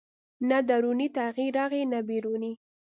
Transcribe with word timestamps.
نه 0.49 0.57
دروني 0.69 1.07
تغییر 1.17 1.53
راغی 1.59 1.83
نه 1.93 1.99
بیروني 2.07 2.53